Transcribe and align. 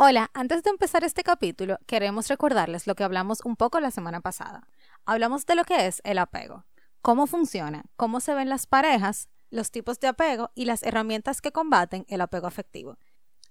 Hola, 0.00 0.30
antes 0.32 0.62
de 0.62 0.70
empezar 0.70 1.02
este 1.02 1.24
capítulo, 1.24 1.76
queremos 1.88 2.28
recordarles 2.28 2.86
lo 2.86 2.94
que 2.94 3.02
hablamos 3.02 3.40
un 3.44 3.56
poco 3.56 3.80
la 3.80 3.90
semana 3.90 4.20
pasada. 4.20 4.68
Hablamos 5.04 5.44
de 5.44 5.56
lo 5.56 5.64
que 5.64 5.88
es 5.88 6.00
el 6.04 6.18
apego, 6.18 6.66
cómo 7.02 7.26
funciona, 7.26 7.82
cómo 7.96 8.20
se 8.20 8.32
ven 8.32 8.48
las 8.48 8.68
parejas, 8.68 9.28
los 9.50 9.72
tipos 9.72 9.98
de 9.98 10.06
apego 10.06 10.52
y 10.54 10.66
las 10.66 10.84
herramientas 10.84 11.40
que 11.40 11.50
combaten 11.50 12.06
el 12.08 12.20
apego 12.20 12.46
afectivo. 12.46 12.96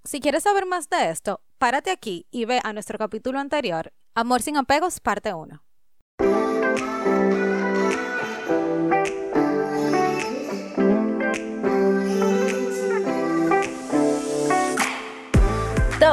Si 0.05 0.21
quieres 0.21 0.43
saber 0.43 0.65
más 0.65 0.87
de 0.87 1.09
esto, 1.09 1.41
párate 1.57 1.91
aquí 1.91 2.27
y 2.31 2.45
ve 2.45 2.61
a 2.63 2.71
nuestro 2.71 2.97
capítulo 2.97 3.39
anterior, 3.39 3.91
Amor 4.15 4.41
sin 4.41 4.55
apegos, 4.55 5.01
parte 5.01 5.33
1. 5.33 5.61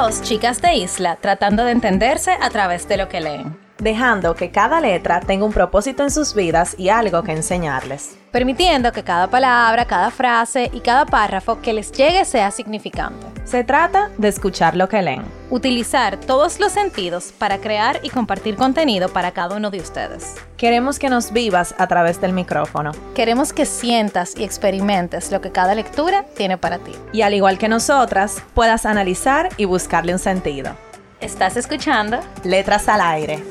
Dos 0.05 0.21
chicas 0.21 0.61
de 0.61 0.75
isla 0.75 1.15
tratando 1.19 1.65
de 1.65 1.71
entenderse 1.71 2.37
a 2.39 2.51
través 2.51 2.87
de 2.87 2.97
lo 2.97 3.09
que 3.09 3.21
leen 3.21 3.65
dejando 3.77 4.35
que 4.35 4.51
cada 4.51 4.79
letra 4.79 5.19
tenga 5.19 5.45
un 5.45 5.51
propósito 5.51 6.03
en 6.03 6.11
sus 6.11 6.33
vidas 6.33 6.75
y 6.77 6.89
algo 6.89 7.23
que 7.23 7.31
enseñarles. 7.31 8.17
Permitiendo 8.31 8.91
que 8.91 9.03
cada 9.03 9.27
palabra, 9.27 9.85
cada 9.85 10.11
frase 10.11 10.69
y 10.73 10.79
cada 10.79 11.05
párrafo 11.05 11.61
que 11.61 11.73
les 11.73 11.91
llegue 11.91 12.25
sea 12.25 12.51
significante. 12.51 13.34
Se 13.45 13.63
trata 13.63 14.09
de 14.17 14.27
escuchar 14.27 14.75
lo 14.75 14.89
que 14.89 15.03
leen. 15.03 15.21
Utilizar 15.51 16.19
todos 16.19 16.59
los 16.59 16.71
sentidos 16.71 17.31
para 17.37 17.59
crear 17.59 17.99
y 18.01 18.09
compartir 18.09 18.55
contenido 18.55 19.09
para 19.09 19.31
cada 19.31 19.55
uno 19.55 19.69
de 19.69 19.79
ustedes. 19.79 20.33
Queremos 20.57 20.97
que 20.97 21.11
nos 21.11 21.31
vivas 21.31 21.75
a 21.77 21.85
través 21.85 22.19
del 22.19 22.33
micrófono. 22.33 22.91
Queremos 23.13 23.53
que 23.53 23.67
sientas 23.67 24.35
y 24.35 24.43
experimentes 24.43 25.31
lo 25.31 25.41
que 25.41 25.51
cada 25.51 25.75
lectura 25.75 26.25
tiene 26.35 26.57
para 26.57 26.79
ti. 26.79 26.93
Y 27.13 27.21
al 27.21 27.35
igual 27.35 27.59
que 27.59 27.69
nosotras, 27.69 28.41
puedas 28.55 28.87
analizar 28.87 29.49
y 29.57 29.65
buscarle 29.65 30.13
un 30.13 30.19
sentido. 30.19 30.75
Estás 31.21 31.55
escuchando 31.55 32.19
Letras 32.43 32.89
al 32.89 33.01
Aire. 33.01 33.43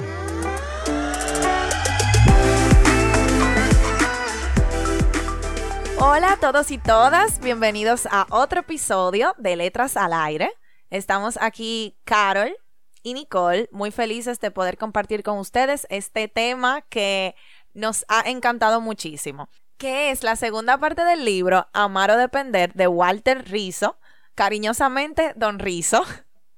Todos 6.53 6.71
y 6.71 6.77
todas, 6.77 7.41
bienvenidos 7.41 8.07
a 8.11 8.27
otro 8.29 8.61
episodio 8.61 9.35
de 9.39 9.57
Letras 9.57 9.97
al 9.97 10.13
Aire. 10.13 10.53
Estamos 10.91 11.39
aquí 11.41 11.97
Carol 12.05 12.55
y 13.03 13.15
Nicole, 13.15 13.67
muy 13.73 13.91
felices 13.91 14.41
de 14.41 14.51
poder 14.51 14.77
compartir 14.77 15.23
con 15.23 15.39
ustedes 15.39 15.87
este 15.89 16.29
tema 16.29 16.83
que 16.83 17.35
nos 17.73 18.05
ha 18.09 18.29
encantado 18.29 18.83
muchísimo, 18.83 19.49
que 19.79 20.11
es 20.11 20.23
la 20.23 20.37
segunda 20.37 20.77
parte 20.77 21.03
del 21.03 21.25
libro 21.25 21.67
Amar 21.73 22.11
o 22.11 22.19
Depender 22.19 22.75
de 22.75 22.89
Walter 22.89 23.51
Rizzo, 23.51 23.97
cariñosamente 24.35 25.33
Don 25.37 25.59
Rizzo. 25.59 26.05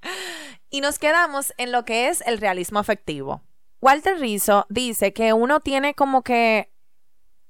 Y 0.68 0.80
nos 0.80 0.98
quedamos 0.98 1.54
en 1.58 1.70
lo 1.70 1.84
que 1.84 2.08
es 2.08 2.24
el 2.26 2.38
realismo 2.38 2.80
afectivo. 2.80 3.40
Walter 3.80 4.18
Rizzo 4.18 4.66
dice 4.68 5.12
que 5.12 5.32
uno 5.32 5.60
tiene 5.60 5.94
como 5.94 6.24
que 6.24 6.72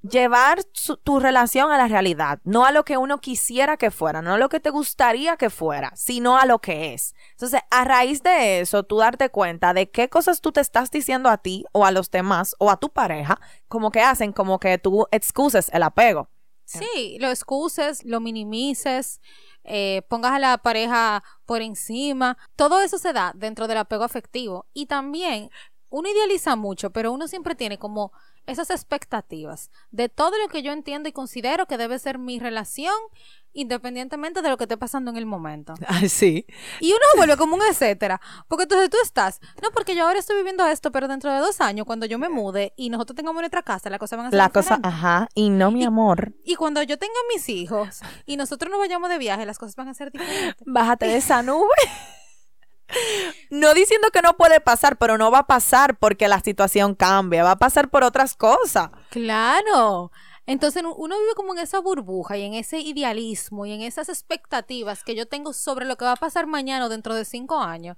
llevar 0.09 0.65
tu 1.05 1.21
relación 1.21 1.71
a 1.71 1.79
la 1.79 1.89
realidad, 1.89 2.41
no 2.45 2.65
a 2.65 2.73
lo 2.73 2.85
que 2.85 2.97
uno 2.97 3.19
quisiera 3.19 3.77
que 3.77 3.91
fuera, 3.91 4.23
no 4.23 4.35
a 4.35 4.39
lo 4.39 4.49
que 4.49 4.61
te 4.61 4.71
gustaría 4.71 5.37
que 5.37 5.51
fuera, 5.51 5.93
sino 5.95 6.39
a 6.39 6.47
lo 6.47 6.59
que 6.61 6.95
es. 6.95 7.15
Entonces, 7.33 7.61
a 7.71 7.85
raíz 7.85 8.23
de 8.23 8.61
eso, 8.61 8.83
tú 8.83 8.99
darte 8.99 9.31
cuenta 9.31 9.75
de 9.75 9.91
qué 9.91 10.09
cosas 10.09 10.41
tú 10.41 10.53
te 10.53 10.61
estás 10.61 10.91
diciendo 10.91 11.29
a 11.29 11.39
ti 11.39 11.65
o 11.73 11.85
a 11.85 11.91
los 11.91 12.11
demás 12.11 12.55
o 12.59 12.71
a 12.71 12.79
tu 12.79 12.91
pareja, 12.91 13.41
como 13.69 13.91
que 13.91 14.01
hacen 14.01 14.33
como 14.33 14.59
que 14.59 14.79
tú 14.79 15.07
excuses 15.11 15.71
el 15.73 15.83
apego. 15.83 16.29
Sí, 16.65 17.17
lo 17.21 17.29
excuses, 17.29 18.05
lo 18.05 18.19
minimices, 18.19 19.21
eh, 19.63 20.03
pongas 20.09 20.33
a 20.33 20.39
la 20.41 20.59
pareja 20.59 21.23
por 21.45 21.63
encima. 21.63 22.37
Todo 22.57 22.81
eso 22.81 22.99
se 22.99 23.13
da 23.13 23.33
dentro 23.37 23.69
del 23.69 23.79
apego 23.79 24.03
afectivo. 24.03 24.67
Y 24.73 24.87
también 24.87 25.51
uno 25.91 26.09
idealiza 26.09 26.57
mucho, 26.57 26.91
pero 26.91 27.13
uno 27.13 27.29
siempre 27.29 27.55
tiene 27.55 27.79
como 27.79 28.13
esas 28.47 28.71
expectativas 28.71 29.71
de 29.91 30.09
todo 30.09 30.33
lo 30.39 30.49
que 30.49 30.63
yo 30.63 30.73
entiendo 30.73 31.09
y 31.09 31.13
considero 31.13 31.67
que 31.67 31.79
debe 31.79 31.99
ser 31.99 32.19
mi 32.19 32.39
relación 32.39 32.95
independientemente 33.57 34.43
de 34.43 34.51
lo 34.51 34.59
que 34.59 34.65
esté 34.65 34.77
pasando 34.77 35.11
en 35.11 35.17
el 35.17 35.27
momento. 35.27 35.75
Ah, 35.89 36.09
sí. 36.09 36.45
Y 36.81 36.91
uno 36.91 37.01
vuelve 37.17 37.37
como 37.37 37.55
un 37.55 37.63
etcétera. 37.63 38.21
Porque 38.49 38.65
entonces 38.65 38.91
tú 38.91 38.99
estás, 39.03 39.41
no, 39.63 39.71
porque 39.71 39.95
yo 39.95 40.07
ahora 40.07 40.19
estoy 40.19 40.37
viviendo 40.37 40.67
esto, 40.67 40.93
pero 40.93 41.09
dentro 41.09 41.33
de 41.33 41.39
dos 41.39 41.61
años, 41.61 41.87
cuando 41.87 42.07
yo 42.07 42.19
me 42.19 42.29
mude 42.29 42.75
y 42.77 42.91
nosotros 42.91 43.17
tengamos 43.17 43.41
nuestra 43.41 43.63
casa, 43.63 43.89
la 43.89 43.99
cosa 43.99 44.17
van 44.17 44.27
a 44.27 44.31
ser 44.31 44.37
La 44.37 44.51
cosa, 44.51 44.79
ajá, 44.83 45.29
y 45.35 45.49
no 45.49 45.71
mi 45.71 45.85
amor. 45.85 46.35
Y 46.45 46.57
cuando 46.57 46.83
yo 46.83 46.99
tenga 46.99 47.15
mis 47.33 47.49
hijos 47.49 48.01
y 48.27 48.37
nosotros 48.37 48.71
nos 48.71 48.81
vayamos 48.81 49.09
de 49.09 49.19
viaje, 49.19 49.47
las 49.47 49.59
cosas 49.59 49.77
van 49.77 49.89
a 49.89 49.95
ser 49.95 50.11
diferentes. 50.11 50.57
Bájate 50.67 51.07
de 51.07 51.17
esa 51.17 51.43
nube. 51.43 51.67
No 53.51 53.75
diciendo 53.75 54.09
que 54.13 54.23
no 54.23 54.37
puede 54.37 54.61
pasar, 54.61 54.97
pero 54.99 55.19
no 55.19 55.31
va 55.31 55.41
a 55.41 55.47
pasar 55.47 55.99
porque 55.99 56.29
la 56.29 56.41
situación 56.41 56.95
cambia, 56.95 57.45
va 57.45 57.53
a 57.53 57.59
pasar 57.59 57.91
por 57.91 58.05
otras 58.05 58.35
cosas. 58.35 58.91
Claro. 59.11 60.11
Entonces 60.47 60.83
uno 60.85 61.19
vive 61.19 61.35
como 61.35 61.55
en 61.55 61.59
esa 61.59 61.81
burbuja 61.81 62.37
y 62.39 62.43
en 62.43 62.55
ese 62.55 62.79
idealismo 62.79 63.67
y 63.67 63.73
en 63.73 63.83
esas 63.83 64.09
expectativas 64.09 65.03
que 65.03 65.17
yo 65.17 65.27
tengo 65.27 65.53
sobre 65.53 65.87
lo 65.87 65.97
que 65.97 66.05
va 66.05 66.13
a 66.13 66.17
pasar 66.17 66.47
mañana 66.47 66.87
o 66.87 66.89
dentro 66.89 67.15
de 67.15 67.25
cinco 67.25 67.61
años. 67.61 67.97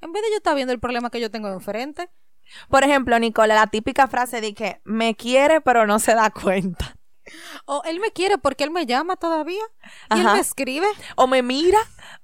En 0.00 0.12
vez 0.12 0.22
de 0.22 0.30
yo 0.30 0.36
estar 0.36 0.54
viendo 0.54 0.72
el 0.72 0.80
problema 0.80 1.10
que 1.10 1.20
yo 1.20 1.30
tengo 1.30 1.48
enfrente. 1.48 2.08
Por 2.68 2.84
ejemplo, 2.84 3.18
Nicola, 3.18 3.54
la 3.54 3.66
típica 3.66 4.06
frase 4.06 4.40
de 4.40 4.54
que 4.54 4.80
me 4.84 5.16
quiere 5.16 5.60
pero 5.60 5.86
no 5.86 5.98
se 5.98 6.14
da 6.14 6.30
cuenta. 6.30 6.96
O 7.64 7.82
él 7.84 8.00
me 8.00 8.12
quiere 8.12 8.38
porque 8.38 8.64
él 8.64 8.70
me 8.70 8.86
llama 8.86 9.16
todavía. 9.16 9.62
Y 10.14 10.20
él 10.20 10.26
me 10.26 10.40
escribe. 10.40 10.86
O 11.16 11.26
me 11.26 11.42
mira. 11.42 11.78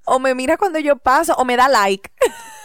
O 0.04 0.18
me 0.18 0.34
mira 0.34 0.56
cuando 0.56 0.78
yo 0.78 0.96
paso. 0.96 1.34
O 1.36 1.44
me 1.44 1.56
da 1.56 1.68
like. 1.68 2.12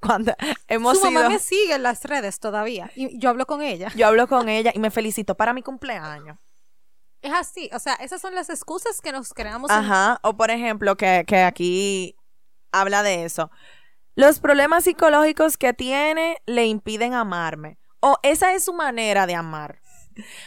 cuando 0.00 0.34
hemos 0.68 0.98
Su 0.98 1.10
mamá 1.10 1.28
me 1.28 1.38
sigue 1.38 1.74
en 1.74 1.82
las 1.82 2.04
redes 2.04 2.40
todavía. 2.40 2.90
Y 2.94 3.18
yo 3.18 3.30
hablo 3.30 3.46
con 3.46 3.62
ella. 3.62 3.90
Yo 3.94 4.06
hablo 4.06 4.26
con 4.26 4.48
ella 4.48 4.72
y 4.74 4.78
me 4.78 4.90
felicito 4.90 5.36
para 5.36 5.52
mi 5.52 5.62
cumpleaños. 5.62 6.38
Es 7.22 7.32
así. 7.32 7.70
O 7.72 7.78
sea, 7.78 7.94
esas 7.94 8.20
son 8.20 8.34
las 8.34 8.50
excusas 8.50 9.00
que 9.00 9.12
nos 9.12 9.32
creamos. 9.32 9.70
Ajá. 9.70 10.20
O 10.22 10.36
por 10.36 10.50
ejemplo, 10.50 10.96
que, 10.96 11.24
que 11.26 11.42
aquí 11.42 12.16
habla 12.72 13.02
de 13.02 13.24
eso. 13.24 13.50
Los 14.14 14.40
problemas 14.40 14.84
psicológicos 14.84 15.58
que 15.58 15.74
tiene 15.74 16.38
le 16.46 16.66
impiden 16.66 17.14
amarme. 17.14 17.78
O 18.00 18.18
esa 18.22 18.54
es 18.54 18.64
su 18.64 18.72
manera 18.72 19.26
de 19.26 19.34
amar. 19.34 19.80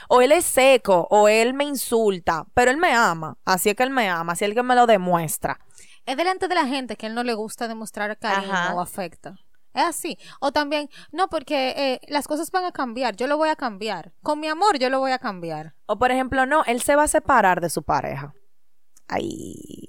O 0.08 0.22
él 0.22 0.32
es 0.32 0.46
seco, 0.46 1.08
o 1.10 1.28
él 1.28 1.54
me 1.54 1.64
insulta, 1.64 2.46
pero 2.54 2.72
él 2.72 2.78
me 2.78 2.94
ama. 2.94 3.38
Así 3.46 3.70
es 3.70 3.76
que 3.76 3.84
él 3.84 3.90
me 3.90 4.10
ama, 4.10 4.34
así 4.34 4.46
es 4.46 4.54
que 4.54 4.64
me 4.64 4.76
lo 4.76 4.88
demuestra. 4.88 5.60
Es 6.06 6.18
delante 6.18 6.48
de 6.48 6.56
la 6.56 6.66
gente 6.66 6.96
que 6.96 7.08
él 7.08 7.16
no 7.16 7.24
le 7.24 7.34
gusta 7.34 7.68
demostrar 7.68 8.18
cariño 8.18 8.76
o 8.76 8.82
afecto. 8.82 9.36
Es 9.74 9.84
así. 9.84 10.18
O 10.40 10.52
también, 10.52 10.90
no, 11.12 11.30
porque 11.30 11.70
eh, 11.78 12.00
las 12.08 12.28
cosas 12.28 12.50
van 12.52 12.66
a 12.66 12.72
cambiar, 12.72 13.16
yo 13.16 13.28
lo 13.28 13.38
voy 13.38 13.50
a 13.50 13.56
cambiar. 13.56 14.14
Con 14.24 14.40
mi 14.40 14.48
amor, 14.48 14.80
yo 14.80 14.90
lo 14.90 15.00
voy 15.00 15.12
a 15.12 15.20
cambiar. 15.20 15.76
O 15.86 15.98
por 15.98 16.12
ejemplo, 16.12 16.46
no, 16.46 16.64
él 16.66 16.82
se 16.82 16.96
va 16.96 17.04
a 17.04 17.08
separar 17.08 17.62
de 17.62 17.70
su 17.70 17.84
pareja. 17.84 18.34
Ay. 19.08 19.88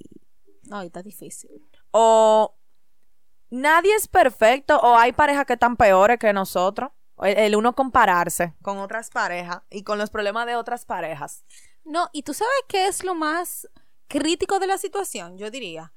Ay, 0.71 0.87
está 0.87 1.03
difícil. 1.03 1.51
O 1.91 2.55
nadie 3.49 3.95
es 3.95 4.07
perfecto, 4.07 4.79
o 4.79 4.97
hay 4.97 5.13
parejas 5.13 5.47
que 5.47 5.55
están 5.55 5.77
peores 5.77 6.19
que 6.19 6.33
nosotros 6.33 6.91
el, 7.23 7.57
uno 7.57 7.75
compararse 7.75 8.55
con 8.63 8.79
otras 8.79 9.11
parejas 9.11 9.63
y 9.71 9.83
con 9.83 9.99
los 9.99 10.11
problemas 10.11 10.47
de 10.47 10.57
otras 10.57 10.85
parejas. 10.85 11.45
No, 11.85 12.09
y 12.13 12.23
tú 12.23 12.35
sabes 12.35 12.53
qué 12.69 12.87
es 12.87 13.05
lo 13.05 13.15
más 13.15 13.69
crítico 14.09 14.59
de 14.59 14.67
la 14.67 14.79
situación, 14.79 15.39
yo 15.39 15.51
diría. 15.51 15.93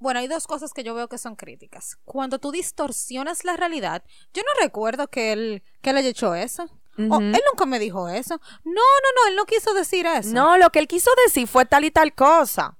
Bueno, 0.00 0.20
hay 0.20 0.28
dos 0.28 0.46
cosas 0.46 0.72
que 0.72 0.84
yo 0.84 0.94
veo 0.94 1.08
que 1.08 1.18
son 1.18 1.34
críticas. 1.34 1.98
Cuando 2.04 2.38
tú 2.38 2.52
distorsionas 2.52 3.44
la 3.44 3.56
realidad, 3.56 4.04
yo 4.32 4.42
no 4.42 4.62
recuerdo 4.62 5.08
que 5.08 5.32
él, 5.32 5.62
que 5.82 5.90
él 5.90 5.96
haya 5.96 6.08
hecho 6.08 6.34
eso. 6.34 6.70
él 6.96 7.40
nunca 7.50 7.66
me 7.66 7.78
dijo 7.78 8.08
eso. 8.08 8.40
No, 8.64 8.72
no, 8.72 9.22
no, 9.22 9.28
él 9.28 9.36
no 9.36 9.44
quiso 9.44 9.74
decir 9.74 10.06
eso. 10.06 10.30
No, 10.32 10.56
lo 10.56 10.70
que 10.70 10.78
él 10.78 10.86
quiso 10.86 11.10
decir 11.26 11.48
fue 11.48 11.64
tal 11.64 11.84
y 11.84 11.90
tal 11.90 12.14
cosa. 12.14 12.77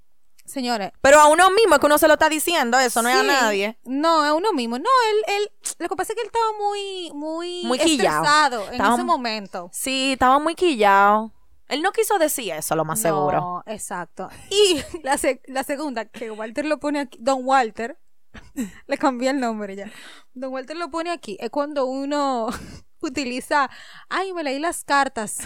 Señores. 0.49 0.93
Pero 1.03 1.21
a 1.21 1.29
uno 1.29 1.51
mismo 1.51 1.75
es 1.75 1.81
que 1.81 1.87
uno 1.87 1.99
se 1.99 2.09
lo 2.09 2.15
está 2.15 2.29
diciendo, 2.29 2.79
eso 2.79 3.03
no 3.03 3.09
es 3.09 3.17
a 3.17 3.23
nadie. 3.23 3.79
No, 3.85 4.23
a 4.25 4.35
uno 4.35 4.53
mismo. 4.53 4.79
No, 4.79 4.89
él, 5.11 5.37
él, 5.37 5.51
lo 5.79 5.89
que 5.89 5.97
pasa 5.97 6.13
es 6.13 6.17
que 6.17 6.23
él 6.23 6.27
estaba 6.29 6.53
muy, 6.59 7.11
muy, 7.13 7.65
muy 7.65 7.79
estresado 7.79 8.71
en 8.73 8.81
ese 8.81 9.05
momento. 9.05 9.71
Sí, 9.73 10.13
estaba 10.13 10.39
muy 10.39 10.55
quillado. 10.55 11.33
Él 11.69 11.83
no 11.83 11.93
quiso 11.93 12.19
decir 12.19 12.53
eso, 12.53 12.75
lo 12.75 12.85
más 12.85 13.01
seguro. 13.01 13.41
No, 13.41 13.63
exacto. 13.67 14.31
Y 14.51 14.81
la, 15.03 15.19
la 15.47 15.65
segunda, 15.65 16.07
que 16.07 16.31
Walter 16.31 16.65
lo 16.65 16.81
pone 16.81 17.01
aquí, 17.01 17.19
Don 17.21 17.41
Walter, 17.45 17.99
le 18.87 18.99
cambié 18.99 19.31
el 19.31 19.41
nombre 19.41 19.77
ya. 19.77 19.91
Don 20.33 20.53
Walter 20.53 20.77
lo 20.77 20.91
pone 20.91 21.11
aquí, 21.11 21.37
es 21.41 21.51
cuando 21.51 21.85
uno 21.85 22.49
utiliza, 23.01 23.71
ay, 24.09 24.33
me 24.33 24.43
leí 24.43 24.59
las 24.59 24.83
cartas. 24.85 25.41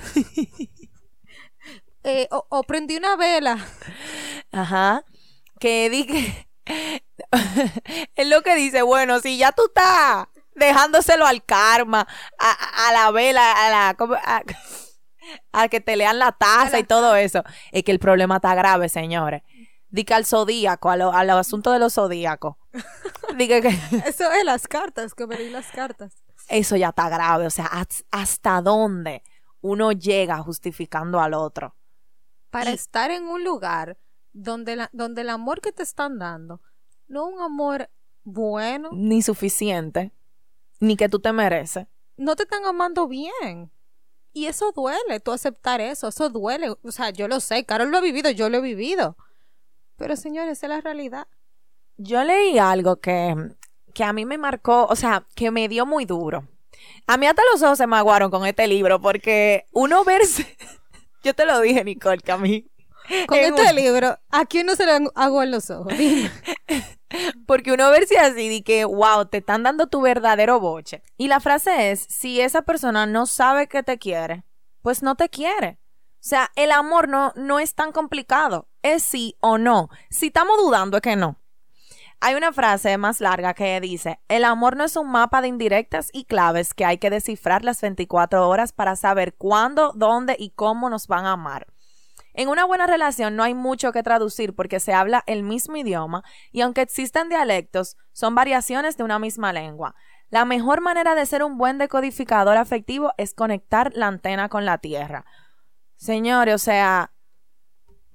Eh, 2.05 2.29
o, 2.31 2.63
prendí 2.65 2.97
una 2.97 3.17
vela. 3.17 3.59
Ajá. 4.51 5.05
Que 5.61 5.89
dije. 5.91 6.49
es 8.17 8.27
lo 8.27 8.43
que 8.43 8.55
dice, 8.55 8.83
bueno, 8.83 9.21
si 9.21 9.39
ya 9.39 9.53
tú 9.53 9.63
estás 9.67 10.27
dejándoselo 10.55 11.27
al 11.27 11.45
karma, 11.45 12.07
a, 12.39 12.93
la 12.93 13.11
vela, 13.11 13.53
a 13.53 13.71
la. 13.71 13.97
A, 15.53 15.69
que 15.69 15.81
te 15.81 15.97
lean 15.97 16.19
la 16.19 16.33
taza 16.33 16.81
y 16.81 16.85
todo 16.85 17.15
eso. 17.15 17.45
Es 17.71 17.85
que 17.85 17.93
el 17.93 18.01
problema 18.01 18.37
está 18.37 18.55
grave, 18.57 18.89
señores. 18.89 19.43
di 19.89 20.05
que 20.05 20.15
al 20.15 20.27
zodíaco, 20.27 20.91
a 20.91 20.97
lo, 20.97 21.13
al 21.13 21.31
asunto 21.31 21.71
de 21.71 21.79
los 21.79 21.95
zodíacos. 21.95 22.57
Dije 23.37 23.63
que 23.63 23.69
Eso 24.07 24.31
es 24.33 24.45
las 24.45 24.67
cartas, 24.67 25.15
que 25.15 25.27
me 25.27 25.37
di 25.37 25.49
las 25.49 25.69
cartas. 25.69 26.13
eso 26.49 26.77
ya 26.77 26.89
está 26.89 27.09
grave. 27.09 27.47
O 27.47 27.51
sea, 27.51 27.71
¿hasta 28.11 28.61
dónde 28.61 29.23
uno 29.61 29.93
llega 29.93 30.39
justificando 30.39 31.21
al 31.21 31.35
otro? 31.35 31.77
Para 32.53 32.71
Y- 32.71 32.75
estar 32.75 33.11
en 33.11 33.25
un 33.27 33.43
lugar 33.43 33.97
donde, 34.33 34.77
la- 34.77 34.91
donde 34.93 35.23
el 35.23 35.31
amor 35.31 35.61
que 35.63 35.73
te 35.73 35.83
están 35.83 36.19
dando 36.19 36.61
no 37.09 37.27
es 37.29 37.35
un 37.35 37.41
amor 37.41 37.91
bueno, 38.25 38.91
Ni 38.93 39.23
suficiente, 39.23 40.13
ni 40.79 40.97
que 40.97 41.09
tú 41.09 41.19
te 41.19 41.33
mereces. 41.33 41.87
no 42.17 42.37
te 42.37 42.45
están 42.45 42.65
amando 42.67 43.09
bien. 43.09 43.73
Y 44.35 44.47
eso 44.47 44.71
duele, 44.73 45.19
tú 45.21 45.33
aceptar 45.33 45.81
eso, 45.81 46.09
eso 46.09 46.29
duele. 46.31 46.71
O 46.83 46.93
sea, 46.93 47.11
yo 47.11 47.27
lo 47.27 47.41
sé, 47.41 47.65
Carol 47.65 47.91
lo 47.91 47.99
ha 47.99 48.01
vivido, 48.01 48.31
yo 48.31 48.49
lo 48.49 48.59
he 48.59 48.61
vivido. 48.61 49.17
Pero 49.97 50.15
señores, 50.15 50.59
esa 50.59 50.67
es 50.67 50.71
la 50.71 50.81
realidad. 50.83 51.27
Yo 51.97 52.23
leí 52.23 52.59
algo 52.59 52.97
que, 52.97 53.35
que 53.95 54.05
a 54.05 54.13
mí 54.13 54.25
me 54.25 54.39
marcó, 54.39 54.87
o 54.87 54.95
sea, 54.97 55.27
que 55.35 55.51
me 55.51 55.69
dio 55.69 55.85
muy 55.87 56.05
duro. 56.05 56.47
A 57.07 57.17
mí 57.17 57.27
hasta 57.27 57.43
los 57.53 57.63
ojos 57.63 57.79
se 57.79 57.87
me 57.87 57.97
aguaron 57.97 58.31
con 58.31 58.47
este 58.47 58.67
libro 58.67 59.01
porque 59.01 59.67
uno 59.73 60.05
verse, 60.05 60.57
yo 61.23 61.35
te 61.35 61.45
lo 61.47 61.61
dije, 61.61 61.85
Nicole, 61.85 62.19
que 62.19 62.33
a 62.33 62.37
mí, 62.39 62.67
Con 63.27 63.39
en 63.39 63.55
este 63.55 63.71
un- 63.71 63.77
libro, 63.77 64.19
¿a 64.31 64.45
quién 64.47 64.67
no 64.67 64.77
se 64.77 64.87
le 64.87 65.07
hago 65.15 65.43
en 65.43 65.51
los 65.51 65.71
ojos? 65.71 65.93
Porque 67.47 67.73
uno 67.73 67.91
verse 67.91 68.19
así 68.19 68.49
de 68.49 68.63
que, 68.63 68.85
wow, 68.85 69.27
te 69.27 69.39
están 69.39 69.63
dando 69.63 69.87
tu 69.87 70.01
verdadero 70.01 70.61
boche. 70.61 71.03
Y 71.19 71.29
la 71.29 71.41
frase 71.41 71.91
es, 71.91 72.07
si 72.09 72.41
esa 72.41 72.63
persona 72.63 73.05
no 73.07 73.27
sabe 73.27 73.69
que 73.69 73.83
te 73.83 73.99
quiere, 73.99 74.45
pues 74.81 75.03
no 75.03 75.15
te 75.15 75.29
quiere. 75.29 75.79
O 76.15 76.25
sea, 76.25 76.51
el 76.57 76.71
amor 76.73 77.09
no, 77.09 77.33
no 77.37 77.59
es 77.59 77.75
tan 77.75 77.93
complicado, 77.93 78.69
es 78.83 79.03
sí 79.03 79.37
o 79.41 79.59
no. 79.59 79.91
Si 80.09 80.29
estamos 80.29 80.57
dudando 80.59 80.97
es 80.99 81.03
que 81.03 81.17
no. 81.17 81.37
Hay 82.25 82.37
una 82.37 82.53
frase 82.53 82.97
más 82.99 83.21
larga 83.21 83.53
que 83.53 83.81
dice, 83.81 84.21
el 84.29 84.45
amor 84.45 84.77
no 84.77 84.85
es 84.85 84.95
un 84.95 85.11
mapa 85.11 85.43
de 85.43 85.49
indirectas 85.49 86.09
y 86.13 86.23
claves 86.23 86.73
que 86.73 86.85
hay 86.85 86.99
que 86.99 87.11
descifrar 87.11 87.65
las 87.65 87.81
24 87.81 88.49
horas 88.49 88.73
para 88.73 88.95
saber 88.95 89.35
cuándo, 89.35 89.93
dónde 89.97 90.37
y 90.39 90.51
cómo 90.51 90.89
nos 90.89 91.09
van 91.09 91.27
a 91.27 91.33
amar. 91.33 91.67
En 92.33 92.49
una 92.49 92.65
buena 92.65 92.87
relación 92.87 93.35
no 93.35 93.43
hay 93.43 93.55
mucho 93.55 93.91
que 93.91 94.05
traducir 94.05 94.55
porque 94.55 94.79
se 94.79 94.95
habla 94.95 95.25
el 95.27 95.43
mismo 95.43 95.77
idioma 95.77 96.23
y 96.53 96.61
aunque 96.61 96.83
existen 96.83 97.29
dialectos, 97.29 97.97
son 98.13 98.37
variaciones 98.37 98.97
de 98.97 99.03
una 99.03 99.19
misma 99.19 99.53
lengua. 99.53 99.97
La 100.31 100.45
mejor 100.45 100.81
manera 100.81 101.17
de 101.17 101.27
ser 101.27 101.43
un 101.43 101.59
buen 101.59 101.77
decodificador 101.77 102.57
afectivo 102.57 103.13
es 103.17 103.35
conectar 103.35 103.91
la 103.97 104.07
antena 104.07 104.49
con 104.49 104.65
la 104.65 104.79
tierra. 104.79 105.25
Señores, 105.97 106.55
o 106.55 106.59
sea, 106.59 107.12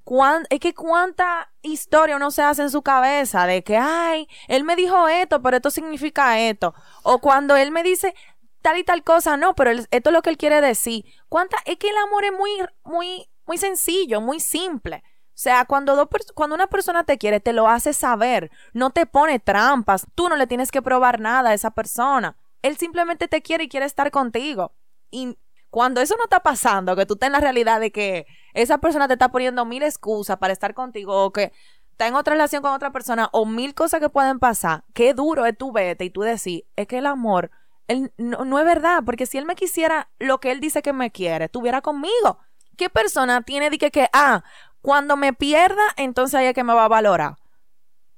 cuán- 0.07 0.47
es 0.49 0.61
que 0.61 0.73
cuánta 0.73 1.51
historia 1.61 2.15
uno 2.15 2.31
se 2.31 2.41
hace 2.41 2.61
en 2.61 2.69
su 2.69 2.81
cabeza 2.81 3.45
de 3.45 3.61
que, 3.61 3.75
ay, 3.75 4.29
él 4.47 4.63
me 4.63 4.77
dijo 4.77 5.09
esto, 5.09 5.41
pero 5.41 5.57
esto 5.57 5.69
significa 5.69 6.39
esto. 6.39 6.73
O 7.03 7.19
cuando 7.19 7.57
él 7.57 7.71
me 7.71 7.83
dice 7.83 8.15
tal 8.61 8.77
y 8.77 8.85
tal 8.85 9.03
cosa, 9.03 9.35
no, 9.35 9.53
pero 9.53 9.71
esto 9.71 10.09
es 10.09 10.13
lo 10.13 10.21
que 10.21 10.29
él 10.29 10.37
quiere 10.37 10.61
decir. 10.61 11.03
Cuánta, 11.27 11.57
es 11.65 11.75
que 11.75 11.89
el 11.89 11.97
amor 11.97 12.23
es 12.23 12.31
muy, 12.31 12.51
muy, 12.85 13.29
muy 13.45 13.57
sencillo, 13.57 14.21
muy 14.21 14.39
simple. 14.39 15.03
O 15.05 15.39
sea, 15.39 15.65
cuando, 15.65 15.97
dos 15.97 16.07
cuando 16.33 16.55
una 16.55 16.67
persona 16.67 17.03
te 17.03 17.17
quiere, 17.17 17.41
te 17.41 17.51
lo 17.51 17.67
hace 17.67 17.91
saber, 17.91 18.49
no 18.71 18.91
te 18.91 19.07
pone 19.07 19.39
trampas, 19.39 20.07
tú 20.15 20.29
no 20.29 20.37
le 20.37 20.47
tienes 20.47 20.71
que 20.71 20.81
probar 20.81 21.19
nada 21.19 21.49
a 21.49 21.53
esa 21.53 21.71
persona. 21.71 22.37
Él 22.61 22.77
simplemente 22.77 23.27
te 23.27 23.41
quiere 23.41 23.65
y 23.65 23.69
quiere 23.69 23.85
estar 23.85 24.09
contigo. 24.11 24.71
Y 25.11 25.37
cuando 25.69 26.01
eso 26.01 26.15
no 26.17 26.23
está 26.23 26.41
pasando, 26.41 26.95
que 26.95 27.05
tú 27.05 27.15
estás 27.15 27.27
en 27.27 27.33
la 27.33 27.39
realidad 27.39 27.79
de 27.79 27.91
que 27.91 28.25
esa 28.53 28.77
persona 28.77 29.07
te 29.07 29.13
está 29.13 29.29
poniendo 29.29 29.65
mil 29.65 29.83
excusas 29.83 30.37
para 30.37 30.53
estar 30.53 30.73
contigo 30.73 31.25
o 31.25 31.31
que 31.31 31.51
está 31.91 32.07
en 32.07 32.15
otra 32.15 32.33
relación 32.33 32.61
con 32.61 32.71
otra 32.71 32.91
persona 32.91 33.29
o 33.31 33.45
mil 33.45 33.73
cosas 33.73 33.99
que 33.99 34.09
pueden 34.09 34.39
pasar, 34.39 34.83
qué 34.93 35.13
duro 35.13 35.45
es 35.45 35.57
tu 35.57 35.71
vete 35.71 36.05
y 36.05 36.09
tú 36.09 36.21
decir, 36.21 36.65
es 36.75 36.87
que 36.87 36.99
el 36.99 37.05
amor 37.05 37.51
él, 37.87 38.11
no, 38.17 38.45
no 38.45 38.59
es 38.59 38.65
verdad, 38.65 39.03
porque 39.05 39.25
si 39.25 39.37
él 39.37 39.45
me 39.45 39.55
quisiera 39.55 40.09
lo 40.19 40.39
que 40.39 40.51
él 40.51 40.59
dice 40.59 40.81
que 40.81 40.93
me 40.93 41.11
quiere, 41.11 41.45
estuviera 41.45 41.81
conmigo. 41.81 42.39
¿Qué 42.75 42.89
persona 42.89 43.41
tiene 43.41 43.69
de 43.69 43.77
que, 43.77 43.91
que 43.91 44.09
ah, 44.13 44.43
cuando 44.81 45.17
me 45.17 45.33
pierda, 45.33 45.81
entonces 45.95 46.35
ahí 46.35 46.47
es 46.47 46.53
que 46.53 46.63
me 46.63 46.73
va 46.73 46.85
a 46.85 46.89
valorar? 46.89 47.37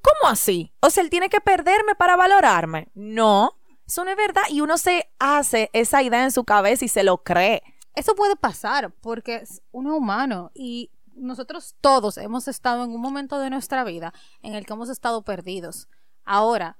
¿Cómo 0.01 0.31
así? 0.31 0.74
O 0.81 0.90
sea, 0.90 1.04
él 1.04 1.10
tiene 1.10 1.30
que 1.30 1.42
perderme 1.42 1.96
para 1.96 2.16
valorarme. 2.16 2.90
No, 2.94 3.59
eso 3.89 4.06
no 4.06 4.12
es 4.12 4.18
verdad. 4.18 4.44
Y 4.50 4.62
uno 4.62 4.77
se 4.77 5.09
hace 5.18 5.69
esa 5.74 6.01
idea 6.03 6.24
en 6.24 6.31
su 6.31 6.44
cabeza 6.44 6.86
y 6.86 6.88
se 6.88 7.03
lo 7.03 7.18
cree. 7.24 7.63
Eso 7.95 8.13
puede 8.15 8.36
pasar 8.36 8.91
porque 9.01 9.38
es- 9.38 9.62
uno 9.71 9.91
es 9.94 9.97
humano 9.97 10.51
y 10.53 10.91
nosotros 11.15 11.75
todos 11.81 12.18
hemos 12.18 12.47
estado 12.47 12.83
en 12.86 12.91
un 12.91 13.01
momento 13.01 13.39
de 13.39 13.50
nuestra 13.50 13.83
vida 13.83 14.13
en 14.44 14.53
el 14.53 14.65
que 14.65 14.74
hemos 14.74 14.89
estado 14.89 15.24
perdidos. 15.24 15.88
Ahora, 16.24 16.77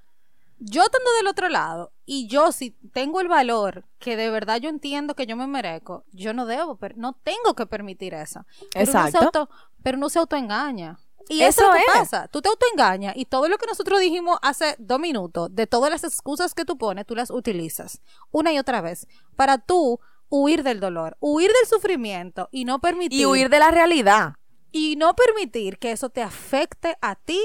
yo 0.60 0.84
estando 0.84 1.12
del 1.18 1.28
otro 1.28 1.50
lado 1.50 1.92
y 2.06 2.28
yo 2.28 2.52
si 2.52 2.72
tengo 2.94 3.22
el 3.22 3.28
valor 3.28 3.86
que 3.98 4.16
de 4.16 4.30
verdad 4.30 4.58
yo 4.62 4.70
entiendo 4.70 5.16
que 5.16 5.26
yo 5.26 5.36
me 5.36 5.48
merezco, 5.48 6.04
yo 6.12 6.34
no 6.34 6.46
debo, 6.46 6.76
per- 6.76 6.98
no 6.98 7.14
tengo 7.14 7.56
que 7.56 7.66
permitir 7.66 8.14
eso. 8.14 8.46
Pero 8.72 8.92
uno 8.92 9.06
Exacto. 9.08 9.26
auto- 9.26 9.50
pero 9.82 9.98
no 9.98 10.10
se 10.10 10.20
autoengaña. 10.20 11.00
Y 11.32 11.44
eso, 11.44 11.62
Eso 11.62 11.62
es 11.62 11.68
lo 11.68 11.94
que 11.94 12.00
pasa. 12.00 12.28
Tú 12.28 12.42
te 12.42 12.50
autoengañas 12.50 13.16
y 13.16 13.26
todo 13.26 13.48
lo 13.48 13.58
que 13.58 13.68
nosotros 13.68 14.00
dijimos 14.00 14.40
hace 14.42 14.76
dos 14.80 15.00
minutos, 15.00 15.54
de 15.56 15.68
todas 15.68 15.92
las 15.92 16.04
excusas 16.04 16.54
que 16.56 16.66
tú 16.66 16.78
pones, 16.78 17.06
tú 17.06 17.16
las 17.16 17.30
utilizas 17.30 18.02
una 18.32 18.52
y 18.52 18.58
otra 18.60 18.82
vez 18.82 19.08
para 19.36 19.60
tú 19.60 20.00
huir 20.30 20.64
del 20.64 20.80
dolor, 20.80 21.16
huir 21.20 21.52
del 21.52 21.68
sufrimiento 21.70 22.50
y 22.52 22.66
no 22.66 22.80
permitir 22.80 23.22
Y 23.22 23.26
huir 23.26 23.50
de 23.50 23.60
la 23.60 23.70
realidad. 23.72 24.34
y 24.72 24.96
no 24.98 25.16
permitir 25.16 25.78
que 25.78 25.92
eso 25.92 26.10
te 26.10 26.22
afecte 26.24 26.98
a 27.02 27.16
ti 27.16 27.40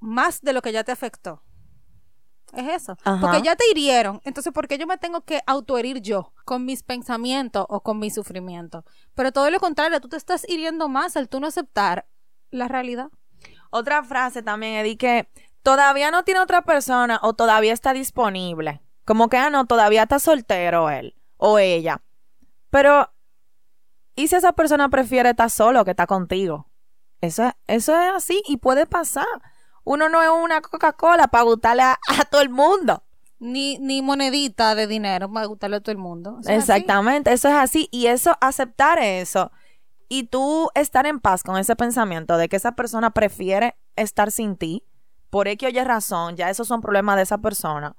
más 0.00 0.40
de 0.42 0.52
lo 0.52 0.62
que 0.62 0.72
ya 0.72 0.84
te 0.84 0.92
afectó. 0.92 1.42
Es 2.54 2.66
eso. 2.82 2.96
Ajá. 3.04 3.20
Porque 3.20 3.42
ya 3.42 3.56
te 3.56 3.64
hirieron. 3.70 4.20
Entonces, 4.24 4.52
¿por 4.54 4.68
qué 4.68 4.78
yo 4.78 4.86
me 4.86 4.96
tengo 4.96 5.20
que 5.22 5.42
autoherir 5.46 6.00
yo 6.00 6.32
con 6.46 6.64
mis 6.64 6.82
pensamientos 6.82 7.66
o 7.68 7.82
con 7.82 7.98
mi 7.98 8.08
sufrimiento? 8.10 8.84
Pero 9.14 9.32
todo 9.32 9.50
lo 9.50 9.60
contrario, 9.60 10.00
tú 10.00 10.08
te 10.08 10.16
estás 10.16 10.48
hiriendo 10.48 10.88
más 10.88 11.16
al 11.18 11.28
tú 11.28 11.40
no 11.40 11.46
aceptar 11.46 12.06
la 12.50 12.68
realidad. 12.68 13.08
Otra 13.70 14.02
frase 14.02 14.42
también 14.42 14.74
es 14.74 14.84
de 14.84 14.96
que 14.96 15.28
todavía 15.62 16.10
no 16.10 16.24
tiene 16.24 16.40
otra 16.40 16.62
persona 16.62 17.18
o 17.22 17.34
todavía 17.34 17.72
está 17.72 17.92
disponible. 17.92 18.80
Como 19.04 19.28
que, 19.28 19.36
ah, 19.36 19.50
no, 19.50 19.66
todavía 19.66 20.02
está 20.04 20.18
soltero 20.18 20.90
él 20.90 21.14
o 21.36 21.58
ella. 21.58 22.02
Pero, 22.70 23.10
¿y 24.14 24.28
si 24.28 24.36
esa 24.36 24.52
persona 24.52 24.88
prefiere 24.88 25.30
estar 25.30 25.50
solo 25.50 25.84
que 25.84 25.92
estar 25.92 26.06
contigo? 26.06 26.68
Eso, 27.20 27.44
es- 27.46 27.54
eso 27.66 27.98
es 28.00 28.10
así 28.14 28.42
y 28.46 28.58
puede 28.58 28.86
pasar. 28.86 29.26
Uno 29.84 30.08
no 30.08 30.22
es 30.22 30.28
una 30.28 30.60
Coca-Cola 30.60 31.28
para 31.28 31.44
gustarle 31.44 31.82
a, 31.82 31.98
a 32.18 32.24
todo 32.24 32.40
el 32.42 32.50
mundo. 32.50 33.02
Ni, 33.40 33.78
ni 33.78 34.02
monedita 34.02 34.74
de 34.74 34.86
dinero 34.88 35.32
para 35.32 35.46
gustarle 35.46 35.76
a 35.76 35.80
todo 35.80 35.92
el 35.92 35.98
mundo. 35.98 36.38
Eso 36.40 36.50
es 36.50 36.58
así. 36.58 36.72
Exactamente, 36.72 37.32
eso 37.32 37.48
es 37.48 37.54
así. 37.54 37.88
Y 37.92 38.06
eso, 38.08 38.36
aceptar 38.40 38.98
eso 38.98 39.52
y 40.08 40.24
tú 40.24 40.70
estar 40.74 41.06
en 41.06 41.20
paz 41.20 41.42
con 41.42 41.58
ese 41.58 41.76
pensamiento 41.76 42.36
de 42.36 42.48
que 42.48 42.56
esa 42.56 42.72
persona 42.72 43.10
prefiere 43.10 43.76
estar 43.96 44.32
sin 44.32 44.56
ti, 44.56 44.84
por 45.30 45.48
X 45.48 45.68
o 45.68 45.70
Y 45.70 45.84
razón, 45.84 46.36
ya 46.36 46.48
esos 46.48 46.66
son 46.66 46.80
problemas 46.80 47.16
de 47.16 47.22
esa 47.22 47.38
persona. 47.38 47.96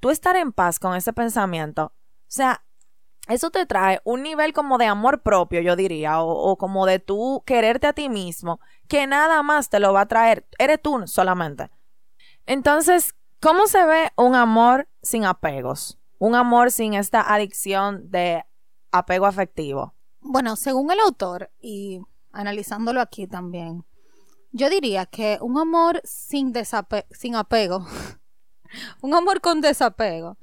Tú 0.00 0.10
estar 0.10 0.34
en 0.36 0.52
paz 0.52 0.78
con 0.78 0.96
ese 0.96 1.12
pensamiento, 1.12 1.84
o 1.84 1.92
sea, 2.32 2.64
eso 3.28 3.50
te 3.50 3.66
trae 3.66 4.00
un 4.04 4.22
nivel 4.22 4.52
como 4.52 4.76
de 4.78 4.86
amor 4.86 5.22
propio, 5.22 5.60
yo 5.60 5.76
diría, 5.76 6.20
o, 6.20 6.30
o 6.32 6.56
como 6.56 6.86
de 6.86 6.98
tú 6.98 7.44
quererte 7.46 7.86
a 7.86 7.92
ti 7.92 8.08
mismo, 8.08 8.60
que 8.88 9.06
nada 9.06 9.42
más 9.42 9.68
te 9.68 9.78
lo 9.78 9.92
va 9.92 10.02
a 10.02 10.08
traer, 10.08 10.48
eres 10.58 10.82
tú 10.82 11.06
solamente. 11.06 11.70
Entonces, 12.46 13.14
¿cómo 13.40 13.68
se 13.68 13.84
ve 13.84 14.10
un 14.16 14.34
amor 14.34 14.88
sin 15.02 15.24
apegos? 15.26 16.00
Un 16.18 16.34
amor 16.34 16.72
sin 16.72 16.94
esta 16.94 17.32
adicción 17.32 18.10
de 18.10 18.44
apego 18.90 19.26
afectivo. 19.26 19.94
Bueno, 20.20 20.56
según 20.56 20.90
el 20.90 21.00
autor 21.00 21.50
y 21.60 22.00
analizándolo 22.32 23.00
aquí 23.00 23.26
también, 23.26 23.84
yo 24.52 24.68
diría 24.68 25.06
que 25.06 25.38
un 25.40 25.58
amor 25.58 26.00
sin, 26.04 26.52
apego, 27.36 27.86
un 29.02 29.14
amor 29.14 29.40
con 29.40 29.60
desapego, 29.60 30.36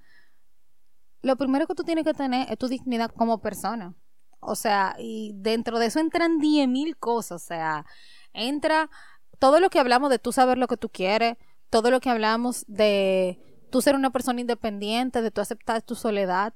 lo 1.22 1.36
primero 1.36 1.67
que 1.67 1.75
tú 1.75 1.84
tienes 1.84 2.05
que 2.05 2.13
tener 2.13 2.51
es 2.51 2.57
tu 2.57 2.67
dignidad 2.67 3.12
como 3.12 3.41
persona. 3.41 3.96
O 4.39 4.55
sea, 4.55 4.96
y 4.98 5.34
dentro 5.36 5.79
de 5.79 5.88
eso 5.88 6.00
entran 6.00 6.39
10.000 6.39 6.96
cosas. 6.98 7.43
O 7.43 7.46
sea, 7.46 7.86
entra 8.34 8.89
todo 9.39 9.60
lo 9.60 9.69
que 9.69 9.79
hablamos 9.79 10.10
de 10.10 10.19
tú 10.19 10.31
saber 10.31 10.57
lo 10.57 10.67
que 10.67 10.77
tú 10.77 10.89
quieres, 10.89 11.38
todo 11.69 11.91
lo 11.91 12.00
que 12.00 12.10
hablamos 12.10 12.63
de 12.67 13.39
tú 13.72 13.81
ser 13.81 13.96
una 13.96 14.12
persona 14.12 14.41
independiente, 14.41 15.22
de 15.22 15.31
tú 15.31 15.41
aceptar 15.41 15.81
tu 15.81 15.96
soledad, 15.96 16.53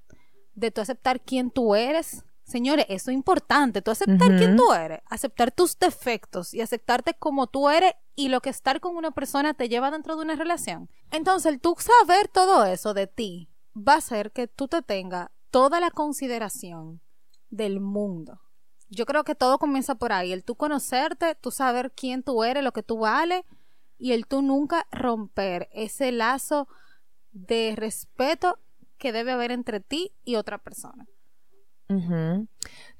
de 0.54 0.72
tú 0.72 0.82
aceptar 0.82 1.22
quién 1.22 1.51
tú 1.51 1.75
eres. 1.75 2.24
Señores, 2.51 2.86
eso 2.89 3.12
es 3.12 3.15
importante, 3.15 3.81
tú 3.81 3.91
aceptar 3.91 4.36
quién 4.36 4.58
tú 4.58 4.74
eres, 4.74 5.00
aceptar 5.05 5.51
tus 5.51 5.79
defectos 5.79 6.53
y 6.53 6.60
aceptarte 6.60 7.13
como 7.13 7.48
tú 7.48 7.70
eres 7.70 7.93
y 8.13 8.27
lo 8.27 8.41
que 8.41 8.50
estar 8.50 8.81
con 8.81 8.98
una 8.98 9.12
persona 9.12 9.53
te 9.53 9.70
lleva 9.70 9.89
dentro 9.89 10.17
de 10.17 10.24
una 10.24 10.36
relación. 10.36 10.89
Entonces, 11.12 11.53
el 11.53 11.62
tú 11.62 11.77
saber 11.79 12.27
todo 12.27 12.65
eso 12.65 12.93
de 12.93 13.08
ti 13.08 13.48
va 13.74 13.93
a 13.93 13.98
hacer 14.00 14.34
que 14.34 14.48
tú 14.48 14.67
te 14.67 14.81
tengas 14.81 15.29
toda 15.50 15.79
la 15.79 15.91
consideración 15.91 17.00
del 17.50 17.79
mundo. 17.79 18.41
Yo 18.89 19.05
creo 19.05 19.24
que 19.24 19.34
todo 19.34 19.58
comienza 19.58 19.96
por 19.96 20.12
ahí, 20.12 20.34
el 20.34 20.43
tú 20.43 20.55
conocerte, 20.55 21.36
tú 21.36 21.51
saber 21.51 21.93
quién 21.93 22.22
tú 22.22 22.43
eres, 22.43 22.65
lo 22.65 22.74
que 22.74 22.84
tú 22.84 22.98
vales 22.98 23.46
y 23.98 24.12
el 24.12 24.27
tú 24.27 24.41
nunca 24.41 24.88
romper 24.91 25.70
ese 25.72 26.12
lazo 26.12 26.67
de 27.31 27.75
respeto 27.77 28.60
que 28.98 29.13
debe 29.13 29.31
haber 29.31 29.51
entre 29.51 29.79
ti 29.79 30.12
y 30.25 30.36
otra 30.36 30.58
persona. 30.58 31.08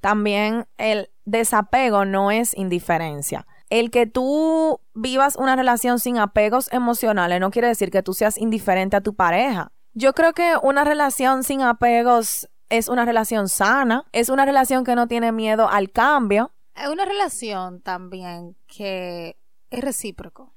También 0.00 0.66
el 0.78 1.10
desapego 1.24 2.04
no 2.04 2.30
es 2.30 2.56
indiferencia. 2.56 3.46
El 3.70 3.90
que 3.90 4.06
tú 4.06 4.80
vivas 4.94 5.36
una 5.36 5.56
relación 5.56 5.98
sin 5.98 6.18
apegos 6.18 6.70
emocionales 6.72 7.40
no 7.40 7.50
quiere 7.50 7.68
decir 7.68 7.90
que 7.90 8.02
tú 8.02 8.12
seas 8.12 8.36
indiferente 8.36 8.96
a 8.96 9.00
tu 9.00 9.14
pareja. 9.14 9.72
Yo 9.94 10.12
creo 10.12 10.32
que 10.32 10.54
una 10.62 10.84
relación 10.84 11.42
sin 11.44 11.62
apegos 11.62 12.48
es 12.68 12.88
una 12.88 13.04
relación 13.04 13.48
sana, 13.48 14.04
es 14.12 14.28
una 14.28 14.44
relación 14.44 14.84
que 14.84 14.94
no 14.94 15.06
tiene 15.06 15.32
miedo 15.32 15.68
al 15.68 15.90
cambio 15.90 16.52
Es 16.74 16.88
una 16.88 17.04
relación 17.04 17.80
también 17.82 18.56
que 18.66 19.36
es 19.70 19.80
recíproco. 19.80 20.52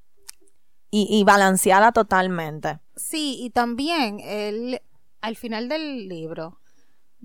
y, 0.91 1.07
y 1.09 1.23
balanceada 1.25 1.91
totalmente. 1.91 2.79
Sí, 2.95 3.37
y 3.41 3.49
también 3.49 4.19
el, 4.21 4.81
al 5.21 5.35
final 5.35 5.67
del 5.67 6.07
libro, 6.07 6.59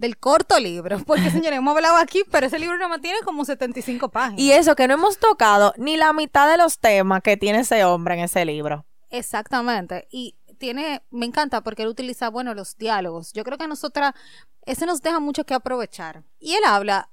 del 0.00 0.16
corto 0.16 0.58
libro, 0.58 0.98
porque 1.04 1.30
señores, 1.30 1.58
hemos 1.58 1.76
hablado 1.76 1.96
aquí, 1.96 2.22
pero 2.30 2.46
ese 2.46 2.58
libro 2.58 2.76
no 2.88 3.00
tiene 3.00 3.18
como 3.22 3.44
75 3.44 4.08
páginas. 4.08 4.40
Y 4.40 4.50
eso 4.50 4.74
que 4.74 4.88
no 4.88 4.94
hemos 4.94 5.18
tocado 5.18 5.74
ni 5.76 5.96
la 5.96 6.12
mitad 6.12 6.50
de 6.50 6.56
los 6.56 6.78
temas 6.78 7.22
que 7.22 7.36
tiene 7.36 7.60
ese 7.60 7.84
hombre 7.84 8.14
en 8.14 8.20
ese 8.20 8.44
libro. 8.44 8.86
Exactamente. 9.10 10.08
Y 10.10 10.36
tiene, 10.58 11.02
me 11.10 11.26
encanta 11.26 11.60
porque 11.60 11.82
él 11.82 11.88
utiliza, 11.88 12.30
bueno, 12.30 12.54
los 12.54 12.78
diálogos. 12.78 13.32
Yo 13.34 13.44
creo 13.44 13.58
que 13.58 13.64
a 13.64 13.68
nosotras, 13.68 14.14
ese 14.64 14.86
nos 14.86 15.02
deja 15.02 15.20
mucho 15.20 15.44
que 15.44 15.54
aprovechar. 15.54 16.24
Y 16.38 16.54
él 16.54 16.64
habla, 16.66 17.10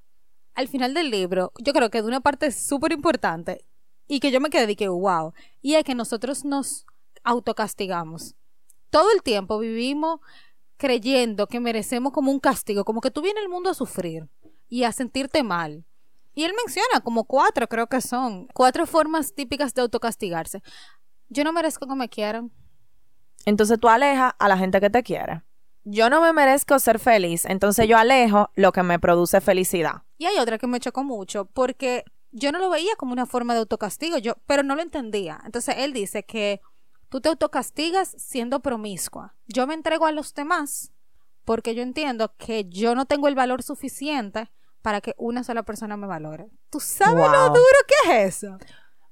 al 0.55 0.69
final 0.69 0.93
del 0.93 1.11
libro, 1.11 1.51
yo 1.59 1.73
creo 1.73 1.89
que 1.89 2.01
de 2.01 2.07
una 2.07 2.21
parte 2.21 2.51
súper 2.51 2.93
importante 2.93 3.65
y 4.07 4.21
que 4.21 4.31
yo 4.31 4.39
me 4.39 4.49
quedé 4.49 4.65
de 4.65 4.75
que, 4.77 4.87
wow, 4.87 5.33
y 5.61 5.75
es 5.75 5.83
que 5.83 5.93
nosotros 5.93 6.45
nos 6.45 6.85
autocastigamos. 7.23 8.35
Todo 8.89 9.11
el 9.11 9.21
tiempo 9.21 9.59
vivimos 9.59 10.21
creyendo 10.77 11.47
que 11.47 11.59
merecemos 11.59 12.13
como 12.13 12.31
un 12.31 12.39
castigo, 12.39 12.85
como 12.85 13.01
que 13.01 13.11
tú 13.11 13.21
vienes 13.21 13.43
al 13.43 13.49
mundo 13.49 13.69
a 13.69 13.73
sufrir 13.73 14.29
y 14.69 14.83
a 14.83 14.91
sentirte 14.91 15.43
mal. 15.43 15.85
Y 16.33 16.43
él 16.43 16.53
menciona 16.55 17.01
como 17.03 17.25
cuatro, 17.25 17.67
creo 17.67 17.87
que 17.87 17.99
son, 17.99 18.47
cuatro 18.53 18.85
formas 18.85 19.33
típicas 19.33 19.73
de 19.73 19.81
autocastigarse. 19.81 20.61
Yo 21.29 21.43
no 21.43 21.51
merezco 21.51 21.87
que 21.87 21.95
me 21.95 22.09
quieran. 22.09 22.51
Entonces 23.45 23.79
tú 23.79 23.89
alejas 23.89 24.33
a 24.37 24.47
la 24.47 24.57
gente 24.57 24.79
que 24.79 24.89
te 24.89 25.03
quiere. 25.03 25.41
Yo 25.83 26.09
no 26.09 26.21
me 26.21 26.33
merezco 26.33 26.77
ser 26.79 26.99
feliz, 26.99 27.45
entonces 27.45 27.87
yo 27.87 27.97
alejo 27.97 28.49
lo 28.55 28.71
que 28.71 28.83
me 28.83 28.99
produce 28.99 29.39
felicidad. 29.41 30.03
Y 30.17 30.25
hay 30.25 30.37
otra 30.37 30.57
que 30.57 30.67
me 30.67 30.81
chocó 30.81 31.03
mucho 31.03 31.45
porque 31.45 32.03
yo 32.31 32.51
no 32.51 32.59
lo 32.59 32.69
veía 32.69 32.95
como 32.97 33.13
una 33.13 33.25
forma 33.25 33.53
de 33.53 33.61
autocastigo, 33.61 34.17
yo, 34.17 34.35
pero 34.45 34.63
no 34.63 34.75
lo 34.75 34.81
entendía. 34.81 35.41
Entonces 35.45 35.75
él 35.79 35.93
dice 35.93 36.23
que 36.23 36.61
tú 37.09 37.21
te 37.21 37.29
autocastigas 37.29 38.15
siendo 38.17 38.61
promiscua. 38.61 39.35
Yo 39.47 39.67
me 39.67 39.73
entrego 39.73 40.05
a 40.05 40.11
los 40.11 40.33
demás 40.33 40.91
porque 41.45 41.75
yo 41.75 41.81
entiendo 41.81 42.33
que 42.37 42.65
yo 42.69 42.95
no 42.95 43.05
tengo 43.05 43.27
el 43.27 43.35
valor 43.35 43.63
suficiente 43.63 44.51
para 44.81 45.01
que 45.01 45.15
una 45.17 45.43
sola 45.43 45.63
persona 45.63 45.97
me 45.97 46.07
valore. 46.07 46.49
¿Tú 46.69 46.79
sabes 46.79 47.29
lo 47.29 47.47
duro 47.47 47.79
que 47.87 48.25
es 48.25 48.35
eso? 48.35 48.57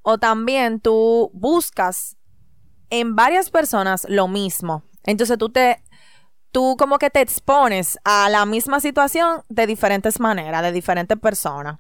O 0.02 0.18
también 0.18 0.80
tú 0.80 1.32
buscas 1.34 2.18
en 2.90 3.16
varias 3.16 3.50
personas 3.50 4.06
lo 4.10 4.28
mismo. 4.28 4.84
Entonces 5.04 5.38
tú 5.38 5.50
te, 5.50 5.84
tú 6.52 6.76
como 6.78 6.98
que 6.98 7.10
te 7.10 7.22
expones 7.22 7.98
a 8.04 8.30
la 8.30 8.46
misma 8.46 8.80
situación 8.80 9.44
de 9.50 9.68
diferentes 9.68 10.20
maneras, 10.20 10.62
de 10.62 10.72
diferentes 10.72 11.18
personas. 11.20 11.80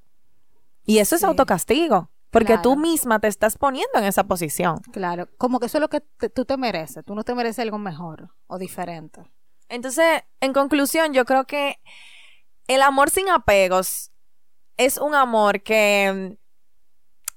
Y 0.85 0.99
eso 0.99 1.15
es 1.15 1.23
autocastigo, 1.23 2.11
porque 2.35 2.53
Claro. 2.53 2.61
tú 2.63 2.75
misma 2.75 3.19
te 3.19 3.27
estás 3.27 3.57
poniendo 3.57 3.97
en 3.97 4.03
esa 4.03 4.25
posición. 4.25 4.79
Claro, 4.91 5.29
como 5.37 5.59
que 5.59 5.67
eso 5.67 5.77
es 5.77 5.81
lo 5.81 5.89
que 5.89 6.01
te- 6.01 6.29
tú 6.29 6.43
te 6.45 6.57
mereces. 6.57 7.03
Tú 7.05 7.15
no 7.15 7.23
te 7.23 7.33
mereces 7.33 7.59
algo 7.63 7.77
mejor 7.77 8.29
o 8.47 8.57
diferente. 8.57 9.21
Entonces, 9.69 10.21
en 10.41 10.51
conclusión, 10.53 11.13
yo 11.13 11.23
creo 11.25 11.45
que 11.45 11.77
el 12.67 12.81
amor 12.81 13.09
sin 13.09 13.29
apegos 13.29 14.11
es 14.77 14.97
un 14.97 15.15
amor 15.15 15.63
que 15.63 16.35
mm, 16.37 16.43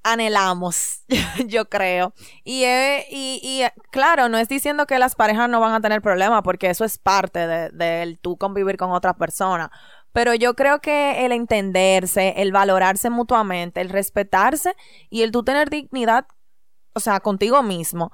anhelamos, 0.03 1.05
yo 1.47 1.69
creo. 1.69 2.13
Y, 2.45 2.65
eh, 2.65 3.07
y, 3.11 3.41
y, 3.43 3.63
claro, 3.91 4.29
no 4.29 4.39
es 4.39 4.49
diciendo 4.49 4.87
que 4.87 4.99
las 4.99 5.15
parejas 5.15 5.49
no 5.49 5.61
van 5.61 5.75
a 5.75 5.81
tener 5.81 6.03
problemas, 6.03 6.43
porque 6.43 6.71
eso 6.71 6.85
es 6.85 6.99
parte 6.99 7.47
de, 7.47 7.71
del 7.71 8.19
tú 8.19 8.37
convivir 8.37 8.77
con 8.77 8.91
otra 8.93 9.15
persona. 9.15 9.71
Pero 10.13 10.35
yo 10.35 10.55
creo 10.55 10.81
que 10.81 11.25
el 11.25 11.33
entenderse, 11.33 12.35
el 12.37 12.53
valorarse 12.53 13.11
mutuamente, 13.11 13.81
el 13.81 13.89
respetarse 13.89 14.75
y 15.11 15.23
el 15.23 15.33
tú 15.33 15.43
tener 15.43 15.71
dignidad, 15.71 16.27
o 16.95 17.01
sea, 17.01 17.21
contigo 17.21 17.63
mismo, 17.63 18.11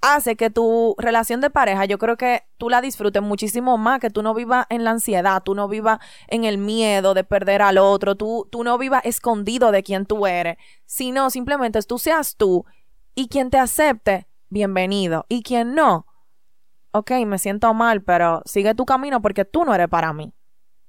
hace 0.00 0.36
que 0.36 0.50
tu 0.50 0.94
relación 0.98 1.40
de 1.40 1.50
pareja, 1.50 1.84
yo 1.84 1.98
creo 1.98 2.16
que 2.16 2.44
tú 2.56 2.70
la 2.70 2.80
disfrutes 2.80 3.22
muchísimo 3.22 3.78
más, 3.78 4.00
que 4.00 4.10
tú 4.10 4.22
no 4.22 4.34
vivas 4.34 4.66
en 4.70 4.84
la 4.84 4.90
ansiedad, 4.90 5.42
tú 5.42 5.54
no 5.54 5.68
vivas 5.68 5.98
en 6.28 6.44
el 6.44 6.58
miedo 6.58 7.14
de 7.14 7.24
perder 7.24 7.62
al 7.62 7.78
otro, 7.78 8.16
tú, 8.16 8.48
tú 8.50 8.62
no 8.62 8.78
vivas 8.78 9.04
escondido 9.04 9.72
de 9.72 9.82
quién 9.82 10.06
tú 10.06 10.26
eres, 10.26 10.56
sino 10.86 11.30
simplemente 11.30 11.80
tú 11.82 11.98
seas 11.98 12.36
tú 12.36 12.64
y 13.14 13.28
quien 13.28 13.50
te 13.50 13.58
acepte, 13.58 14.28
bienvenido, 14.48 15.26
y 15.28 15.42
quien 15.42 15.74
no, 15.74 16.06
ok, 16.92 17.10
me 17.26 17.38
siento 17.38 17.72
mal, 17.74 18.02
pero 18.02 18.42
sigue 18.44 18.74
tu 18.74 18.84
camino 18.84 19.20
porque 19.20 19.44
tú 19.44 19.64
no 19.64 19.74
eres 19.74 19.88
para 19.88 20.12
mí. 20.12 20.32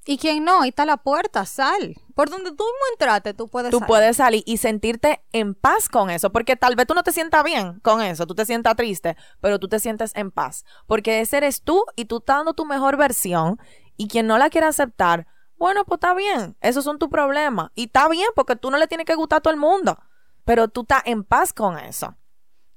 Y 0.05 0.17
quien 0.17 0.43
no, 0.43 0.61
ahí 0.61 0.69
está 0.69 0.85
la 0.85 0.97
puerta, 0.97 1.45
sal. 1.45 1.95
Por 2.15 2.29
donde 2.29 2.49
tú 2.51 2.63
mismo 2.63 2.85
entraste, 2.93 3.33
tú 3.33 3.47
puedes 3.47 3.69
Tú 3.69 3.77
salir. 3.79 3.87
puedes 3.87 4.17
salir 4.17 4.43
y 4.45 4.57
sentirte 4.57 5.23
en 5.33 5.53
paz 5.53 5.87
con 5.89 6.09
eso, 6.09 6.31
porque 6.31 6.55
tal 6.55 6.75
vez 6.75 6.87
tú 6.87 6.93
no 6.93 7.03
te 7.03 7.11
sientas 7.11 7.43
bien 7.43 7.79
con 7.81 8.01
eso, 8.01 8.25
tú 8.25 8.33
te 8.33 8.45
sientas 8.45 8.75
triste, 8.75 9.15
pero 9.41 9.59
tú 9.59 9.67
te 9.67 9.79
sientes 9.79 10.11
en 10.15 10.31
paz, 10.31 10.65
porque 10.87 11.19
ese 11.21 11.37
eres 11.37 11.61
tú 11.61 11.85
y 11.95 12.05
tú 12.05 12.17
estás 12.17 12.37
dando 12.37 12.53
tu 12.53 12.65
mejor 12.65 12.97
versión 12.97 13.59
y 13.97 14.07
quien 14.07 14.25
no 14.25 14.37
la 14.37 14.49
quiere 14.49 14.67
aceptar, 14.67 15.27
bueno, 15.57 15.85
pues 15.85 15.97
está 15.97 16.13
bien, 16.13 16.57
esos 16.61 16.83
son 16.85 16.97
tus 16.97 17.09
problemas 17.09 17.69
y 17.75 17.85
está 17.85 18.07
bien 18.07 18.27
porque 18.35 18.55
tú 18.55 18.71
no 18.71 18.77
le 18.77 18.87
tienes 18.87 19.05
que 19.05 19.15
gustar 19.15 19.37
a 19.37 19.41
todo 19.41 19.53
el 19.53 19.59
mundo, 19.59 19.99
pero 20.45 20.69
tú 20.69 20.81
estás 20.81 21.03
en 21.05 21.23
paz 21.23 21.53
con 21.53 21.77
eso. 21.77 22.15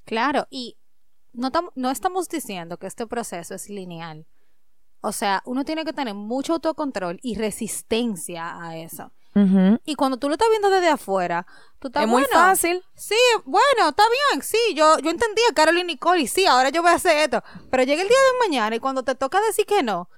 Claro, 0.05 0.47
y 0.51 0.77
no 1.33 1.91
estamos 1.91 2.29
diciendo 2.29 2.77
que 2.79 2.89
este 2.89 3.07
proceso 3.07 3.55
es 3.55 3.71
lineal. 3.71 4.27
O 5.03 5.13
sea, 5.13 5.43
uno 5.45 5.65
tiene 5.65 5.85
que 5.85 5.93
tener 5.93 6.15
mucho 6.15 6.55
autocontrol 6.55 7.19
y 7.23 7.35
resistencia 7.37 8.57
a 8.63 8.77
eso. 8.79 9.11
Y 9.85 9.95
cuando 9.95 10.19
tú 10.19 10.29
lo 10.29 10.35
estás 10.35 10.49
viendo 10.51 10.69
desde 10.69 10.89
afuera, 10.91 11.47
tú 11.79 11.89
estás 11.89 12.03
Es 12.03 12.09
muy 12.09 12.23
fácil. 12.25 12.83
Sí, 12.95 13.17
bueno, 13.47 13.89
está 13.89 14.03
bien, 14.31 14.43
sí, 14.43 14.59
yo, 14.75 14.99
yo 14.99 15.11
entendía 15.11 15.45
Carol 15.55 15.79
y 15.79 15.85
Nicole 15.85 16.21
y 16.21 16.27
sí, 16.27 16.45
ahora 16.47 16.69
yo 16.69 16.83
voy 16.83 16.91
a 16.91 16.97
hacer 16.97 17.17
esto. 17.17 17.43
Pero 17.71 17.83
llega 17.83 18.03
el 18.03 18.09
día 18.09 18.17
de 18.19 18.47
mañana 18.49 18.77
y 18.77 18.79
cuando 18.79 19.03
te 19.03 19.15
toca 19.15 19.41
decir 19.41 19.65
que 19.65 19.83
no, 19.83 20.11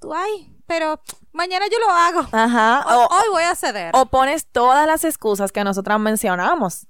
tú, 0.00 0.12
ay, 0.12 0.52
pero 0.66 1.00
mañana 1.32 1.66
yo 1.70 1.78
lo 1.78 1.88
hago. 1.90 2.28
Ajá. 2.32 2.84
Hoy, 2.88 3.06
O, 3.08 3.16
hoy 3.16 3.24
voy 3.30 3.42
a 3.44 3.54
ceder. 3.54 3.92
o 3.94 4.06
pones 4.06 4.46
todas 4.50 4.86
las 4.86 5.04
excusas 5.04 5.52
que 5.52 5.62
nosotras 5.62 6.00
mencionamos. 6.00 6.88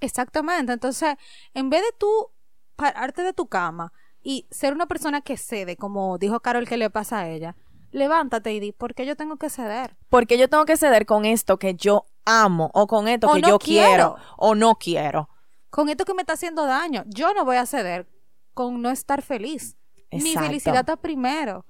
Exactamente. 0.00 0.72
Entonces, 0.74 1.16
en 1.54 1.70
vez 1.70 1.80
de 1.80 1.92
tú 1.98 2.30
pararte 2.76 3.22
de 3.22 3.32
tu 3.32 3.48
cama 3.48 3.90
y 4.24 4.48
ser 4.50 4.72
una 4.72 4.86
persona 4.86 5.20
que 5.20 5.36
cede, 5.36 5.76
como 5.76 6.18
dijo 6.18 6.40
Carol 6.40 6.66
que 6.66 6.76
le 6.76 6.90
pasa 6.90 7.20
a 7.20 7.28
ella, 7.28 7.54
levántate 7.92 8.52
y 8.52 8.58
di, 8.58 8.72
¿por 8.72 8.94
qué 8.94 9.06
yo 9.06 9.14
tengo 9.14 9.36
que 9.36 9.50
ceder? 9.50 9.96
Porque 10.08 10.36
yo 10.38 10.48
tengo 10.48 10.64
que 10.64 10.76
ceder 10.76 11.06
con 11.06 11.24
esto 11.26 11.58
que 11.58 11.74
yo 11.74 12.06
amo 12.24 12.70
o 12.74 12.86
con 12.88 13.06
esto 13.06 13.28
O 13.28 13.34
que 13.34 13.40
no 13.42 13.48
yo 13.50 13.58
quiero. 13.58 14.14
quiero. 14.16 14.16
o 14.38 14.54
no 14.56 14.74
quiero. 14.76 15.28
Con 15.70 15.88
esto 15.88 16.04
que 16.04 16.14
me 16.14 16.22
está 16.22 16.32
haciendo 16.32 16.64
daño, 16.66 17.04
yo 17.06 17.32
no 17.34 17.44
voy 17.44 17.56
a 17.56 17.66
ceder 17.66 18.08
con 18.54 18.80
no 18.82 18.90
estar 18.90 19.22
feliz. 19.22 19.76
Mi 20.10 20.34
felicidad 20.34 20.80
está 20.80 20.96
primero. 20.96 21.66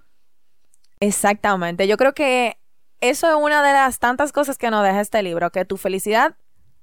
Exactamente. 1.00 1.86
Yo 1.86 1.96
creo 1.96 2.12
que 2.14 2.58
eso 3.00 3.28
es 3.28 3.34
una 3.34 3.62
de 3.62 3.72
las 3.72 3.98
tantas 3.98 4.32
cosas 4.32 4.58
que 4.58 4.70
nos 4.70 4.82
deja 4.84 5.00
este 5.00 5.22
libro, 5.22 5.50
que 5.50 5.64
tu 5.64 5.76
felicidad 5.76 6.36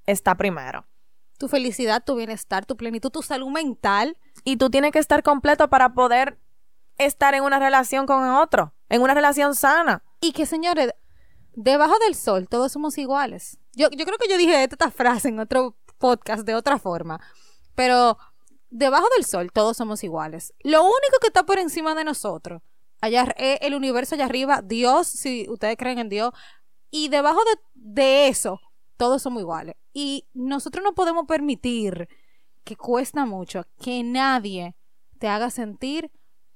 está 0.05 0.35
primero. 0.35 0.85
Tu 1.37 1.47
felicidad, 1.47 2.03
tu 2.03 2.15
bienestar, 2.15 2.65
tu 2.65 2.77
plenitud, 2.77 3.09
tu 3.09 3.21
salud 3.23 3.49
mental. 3.49 4.17
Y 4.43 4.57
tú 4.57 4.69
tienes 4.69 4.91
que 4.91 4.99
estar 4.99 5.23
completo 5.23 5.69
para 5.69 5.93
poder 5.93 6.39
estar 6.97 7.33
en 7.33 7.43
una 7.43 7.59
relación 7.59 8.05
con 8.05 8.23
otro, 8.29 8.73
en 8.89 9.01
una 9.01 9.13
relación 9.13 9.55
sana. 9.55 10.03
Y 10.19 10.33
que, 10.33 10.45
señores, 10.45 10.93
debajo 11.53 11.93
del 12.05 12.15
sol 12.15 12.47
todos 12.47 12.71
somos 12.71 12.97
iguales. 12.97 13.57
Yo, 13.73 13.89
yo 13.91 14.05
creo 14.05 14.17
que 14.17 14.29
yo 14.29 14.37
dije 14.37 14.63
esta 14.63 14.91
frase 14.91 15.29
en 15.29 15.39
otro 15.39 15.75
podcast 15.97 16.45
de 16.45 16.55
otra 16.55 16.77
forma. 16.79 17.19
Pero 17.75 18.17
debajo 18.69 19.07
del 19.15 19.25
sol 19.25 19.51
todos 19.53 19.77
somos 19.77 20.03
iguales. 20.03 20.53
Lo 20.61 20.81
único 20.81 21.19
que 21.21 21.27
está 21.27 21.43
por 21.43 21.59
encima 21.59 21.95
de 21.95 22.03
nosotros, 22.03 22.61
allá 23.01 23.33
es 23.37 23.59
el 23.61 23.75
universo 23.75 24.15
allá 24.15 24.25
arriba, 24.25 24.61
Dios, 24.61 25.07
si 25.07 25.47
ustedes 25.49 25.77
creen 25.77 25.99
en 25.99 26.09
Dios, 26.09 26.31
y 26.89 27.09
debajo 27.09 27.39
de, 27.43 27.59
de 27.73 28.27
eso, 28.27 28.59
todos 28.97 29.21
somos 29.21 29.41
iguales. 29.41 29.75
Y 29.93 30.27
nosotros 30.33 30.83
no 30.83 30.93
podemos 30.93 31.25
permitir 31.25 32.09
que 32.63 32.75
cuesta 32.75 33.25
mucho 33.25 33.65
que 33.81 34.03
nadie 34.03 34.75
te 35.19 35.27
haga 35.27 35.49
sentir 35.49 36.11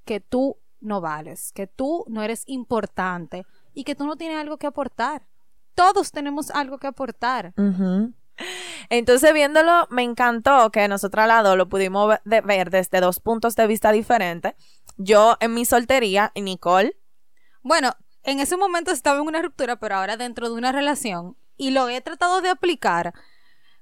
que 0.05 0.19
tú 0.19 0.57
no 0.79 1.01
vales, 1.01 1.51
que 1.51 1.67
tú 1.67 2.05
no 2.07 2.21
eres 2.23 2.43
importante 2.47 3.45
y 3.73 3.83
que 3.83 3.95
tú 3.95 4.05
no 4.05 4.15
tienes 4.15 4.37
algo 4.37 4.57
que 4.57 4.67
aportar. 4.67 5.27
todos 5.73 6.11
tenemos 6.11 6.51
algo 6.51 6.77
que 6.77 6.87
aportar. 6.87 7.53
Entonces, 8.89 9.33
viéndolo, 9.33 9.87
me 9.89 10.03
encantó 10.03 10.71
que 10.71 10.87
nosotras 10.87 11.27
las 11.27 11.43
dos 11.43 11.57
lo 11.57 11.67
pudimos 11.67 12.15
ver 12.23 12.69
desde 12.69 13.01
dos 13.01 13.19
puntos 13.19 13.57
de 13.57 13.67
vista 13.67 13.91
diferentes. 13.91 14.53
Yo 14.97 15.35
en 15.41 15.53
mi 15.53 15.65
soltería 15.65 16.31
y 16.33 16.41
Nicole. 16.41 16.97
Bueno, 17.61 17.91
en 18.23 18.39
ese 18.39 18.55
momento 18.55 18.91
estaba 18.91 19.19
en 19.19 19.27
una 19.27 19.41
ruptura, 19.41 19.75
pero 19.75 19.95
ahora 19.95 20.15
dentro 20.15 20.49
de 20.49 20.55
una 20.55 20.71
relación 20.71 21.35
y 21.57 21.71
lo 21.71 21.89
he 21.89 21.99
tratado 22.01 22.41
de 22.41 22.49
aplicar. 22.49 23.13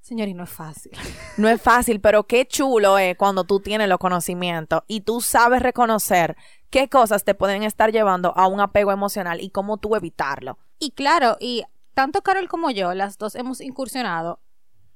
Señor, 0.04 0.28
y 0.28 0.34
no 0.34 0.44
es 0.44 0.50
fácil. 0.50 0.92
No 1.38 1.48
es 1.50 1.60
fácil, 1.62 2.00
pero 2.00 2.26
qué 2.28 2.46
chulo 2.46 2.98
es 3.00 3.18
cuando 3.18 3.44
tú 3.46 3.60
tienes 3.60 3.88
los 3.90 3.98
conocimientos 3.98 4.84
y 4.88 5.02
tú 5.02 5.20
sabes 5.22 5.64
reconocer 5.64 6.36
qué 6.70 6.90
cosas 6.90 7.24
te 7.24 7.34
pueden 7.34 7.64
estar 7.64 7.92
llevando 7.92 8.38
a 8.38 8.46
un 8.48 8.60
apego 8.60 8.92
emocional 8.92 9.42
y 9.42 9.50
cómo 9.50 9.78
tú 9.78 9.96
evitarlo. 9.96 10.60
Y 10.78 10.92
claro, 10.92 11.38
y 11.40 11.64
tanto 11.96 12.22
Carol 12.22 12.48
como 12.50 12.70
yo, 12.70 12.94
las 12.94 13.18
dos 13.18 13.34
hemos 13.36 13.62
incursionado 13.62 14.42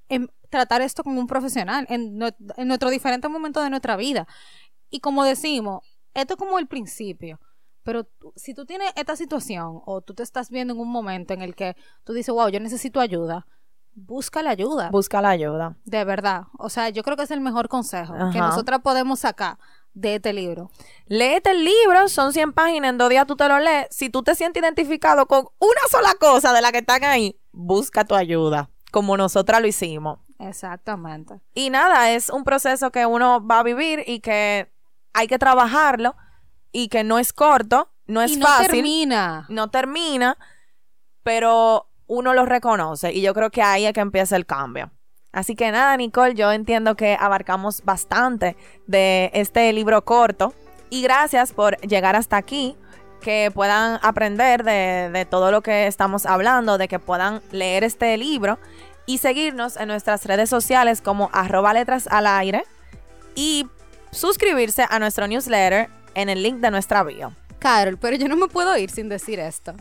en 0.09 0.29
tratar 0.49 0.81
esto 0.81 1.03
como 1.03 1.19
un 1.19 1.27
profesional 1.27 1.87
en, 1.89 2.19
nue- 2.19 2.35
en 2.57 2.67
nuestro 2.67 2.89
diferente 2.91 3.27
momento 3.29 3.61
de 3.63 3.69
nuestra 3.71 3.95
vida. 3.95 4.27
Y 4.89 4.99
como 4.99 5.23
decimos, 5.23 5.81
esto 6.13 6.33
es 6.35 6.37
como 6.37 6.59
el 6.59 6.67
principio. 6.67 7.39
Pero 7.83 8.03
tú- 8.03 8.33
si 8.35 8.53
tú 8.53 8.65
tienes 8.65 8.91
esta 8.95 9.15
situación 9.15 9.81
o 9.85 10.01
tú 10.01 10.13
te 10.13 10.21
estás 10.23 10.49
viendo 10.51 10.73
en 10.73 10.79
un 10.79 10.89
momento 10.91 11.33
en 11.33 11.41
el 11.41 11.55
que 11.55 11.75
tú 12.03 12.13
dices, 12.13 12.33
wow, 12.33 12.49
yo 12.49 12.59
necesito 12.59 12.99
ayuda, 12.99 13.47
busca 13.97 14.43
la 14.43 14.51
ayuda. 14.51 14.89
Busca 14.91 15.21
la 15.21 15.29
ayuda. 15.29 15.75
de 15.83 16.03
verdad. 16.05 16.43
O 16.59 16.69
sea, 16.69 16.89
yo 16.89 17.03
creo 17.03 17.17
que 17.17 17.23
es 17.23 17.31
el 17.31 17.41
mejor 17.41 17.67
consejo 17.67 18.13
que 18.31 18.39
nosotras 18.39 18.81
podemos 18.81 19.19
sacar 19.19 19.57
de 19.93 20.15
este 20.15 20.31
libro. 20.31 20.69
Léete 21.07 21.51
el 21.51 21.65
libro, 21.65 22.07
son 22.07 22.31
100 22.31 22.53
páginas, 22.53 22.91
en 22.91 22.97
dos 22.99 23.09
días 23.09 23.25
tú 23.25 23.35
te 23.35 23.47
lo 23.47 23.59
lees. 23.59 23.87
Si 23.89 24.09
tú 24.09 24.21
te 24.21 24.35
sientes 24.35 24.61
identificado 24.61 25.25
con 25.25 25.47
una 25.59 25.81
sola 25.89 26.13
cosa 26.19 26.53
de 26.53 26.61
la 26.61 26.71
que 26.71 26.79
están 26.79 27.03
ahí, 27.03 27.39
busca 27.51 28.05
tu 28.05 28.13
ayuda, 28.13 28.69
como 28.91 29.17
nosotras 29.17 29.59
lo 29.61 29.67
hicimos. 29.67 30.19
Exactamente. 30.37 31.41
Y 31.55 31.71
nada, 31.71 32.11
es 32.11 32.29
un 32.29 32.43
proceso 32.43 32.91
que 32.91 33.07
uno 33.07 33.45
va 33.45 33.59
a 33.59 33.63
vivir 33.63 34.03
y 34.05 34.19
que 34.19 34.71
hay 35.13 35.27
que 35.27 35.39
trabajarlo 35.39 36.15
y 36.71 36.89
que 36.89 37.03
no 37.03 37.17
es 37.17 37.33
corto, 37.33 37.89
no 38.05 38.21
es 38.21 38.33
y 38.33 38.37
no 38.37 38.45
fácil, 38.45 38.67
termina. 38.67 39.47
no 39.49 39.71
termina, 39.71 40.37
pero 41.23 41.89
uno 42.07 42.33
lo 42.33 42.45
reconoce 42.45 43.13
y 43.13 43.21
yo 43.21 43.33
creo 43.33 43.49
que 43.49 43.61
ahí 43.61 43.85
es 43.85 43.93
que 43.93 43.99
empieza 43.99 44.35
el 44.35 44.45
cambio. 44.45 44.91
Así 45.31 45.55
que 45.55 45.71
nada, 45.71 45.95
Nicole, 45.97 46.33
yo 46.33 46.51
entiendo 46.51 46.95
que 46.95 47.17
abarcamos 47.19 47.83
bastante 47.83 48.55
de 48.87 49.29
este 49.33 49.71
libro 49.73 50.03
corto 50.03 50.53
y 50.89 51.01
gracias 51.01 51.53
por 51.53 51.77
llegar 51.81 52.15
hasta 52.15 52.37
aquí, 52.37 52.75
que 53.21 53.51
puedan 53.53 53.99
aprender 54.03 54.63
de, 54.63 55.09
de 55.11 55.25
todo 55.25 55.51
lo 55.51 55.61
que 55.61 55.87
estamos 55.87 56.25
hablando, 56.25 56.77
de 56.77 56.87
que 56.87 56.99
puedan 56.99 57.41
leer 57.51 57.83
este 57.83 58.15
libro 58.17 58.57
y 59.05 59.17
seguirnos 59.17 59.77
en 59.77 59.89
nuestras 59.89 60.25
redes 60.25 60.49
sociales 60.49 61.01
como 61.01 61.29
arroba 61.33 61.73
letras 61.73 62.07
al 62.07 62.25
aire 62.25 62.63
y 63.35 63.67
suscribirse 64.11 64.85
a 64.89 64.99
nuestro 64.99 65.27
newsletter 65.27 65.89
en 66.15 66.29
el 66.29 66.41
link 66.41 66.57
de 66.57 66.71
nuestra 66.71 67.03
bio. 67.03 67.33
Carol, 67.59 67.97
pero 67.97 68.15
yo 68.17 68.27
no 68.27 68.35
me 68.35 68.47
puedo 68.47 68.77
ir 68.77 68.89
sin 68.89 69.09
decir 69.09 69.39
esto. 69.39 69.73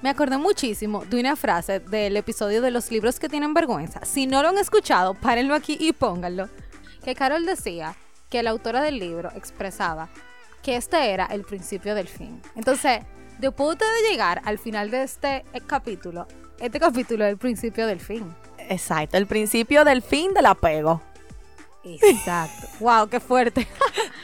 Me 0.00 0.10
acordé 0.10 0.38
muchísimo 0.38 1.04
de 1.04 1.18
una 1.18 1.34
frase 1.34 1.80
del 1.80 2.16
episodio 2.16 2.62
de 2.62 2.70
los 2.70 2.90
libros 2.92 3.18
que 3.18 3.28
tienen 3.28 3.52
vergüenza. 3.52 4.04
Si 4.04 4.28
no 4.28 4.42
lo 4.42 4.50
han 4.50 4.58
escuchado, 4.58 5.14
párenlo 5.14 5.56
aquí 5.56 5.76
y 5.80 5.92
pónganlo. 5.92 6.48
Que 7.04 7.16
Carol 7.16 7.44
decía 7.44 7.96
que 8.30 8.44
la 8.44 8.50
autora 8.50 8.80
del 8.80 9.00
libro 9.00 9.30
expresaba 9.34 10.08
que 10.62 10.76
este 10.76 11.10
era 11.10 11.26
el 11.26 11.42
principio 11.42 11.96
del 11.96 12.06
fin. 12.06 12.40
Entonces, 12.54 13.00
después 13.38 13.76
de 13.76 14.08
llegar 14.08 14.40
al 14.44 14.58
final 14.58 14.90
de 14.92 15.02
este 15.02 15.44
eh, 15.52 15.60
capítulo, 15.66 16.28
este 16.60 16.78
capítulo 16.78 17.24
es 17.24 17.30
el 17.30 17.38
principio 17.38 17.88
del 17.88 17.98
fin. 17.98 18.32
Exacto, 18.68 19.16
el 19.16 19.26
principio 19.26 19.84
del 19.84 20.02
fin 20.02 20.32
del 20.32 20.46
apego. 20.46 21.02
Exacto. 21.82 22.68
wow, 22.80 23.08
qué 23.08 23.18
fuerte. 23.18 23.66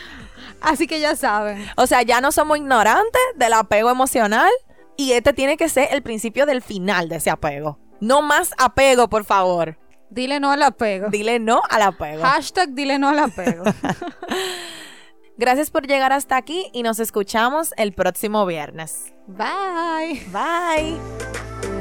Así 0.61 0.87
que 0.87 1.01
ya 1.01 1.17
saben. 1.17 1.67
O 1.77 1.89
sea, 1.89 2.03
ya 2.03 2.21
no 2.21 2.31
somos 2.31 2.59
ignorantes 2.59 3.23
del 3.35 3.55
apego 3.55 3.91
emocional 3.91 4.51
y 4.97 5.13
este 5.13 5.33
tiene 5.33 5.57
que 5.57 5.69
ser 5.69 5.89
el 5.93 6.03
principio 6.03 6.47
del 6.47 6.63
final 6.63 7.09
de 7.09 7.17
ese 7.17 7.31
apego. 7.31 7.79
No 8.01 8.23
más 8.23 8.53
apego, 8.59 9.09
por 9.09 9.25
favor. 9.25 9.79
Dile 10.11 10.39
no 10.41 10.53
al 10.53 10.63
apego. 10.63 11.09
Dile 11.11 11.39
no 11.39 11.61
al 11.71 11.83
apego. 11.83 12.23
Hashtag 12.23 12.75
dile 12.75 12.99
no 12.99 13.09
al 13.09 13.19
apego. 13.19 13.65
Gracias 15.37 15.71
por 15.71 15.87
llegar 15.87 16.13
hasta 16.13 16.37
aquí 16.37 16.71
y 16.73 16.83
nos 16.85 17.01
escuchamos 17.01 17.73
el 17.77 17.93
próximo 17.93 18.47
viernes. 18.47 19.13
Bye. 19.27 20.23
Bye. 20.31 21.74